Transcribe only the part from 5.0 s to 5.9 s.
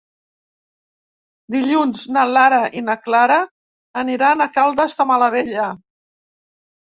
de Malavella.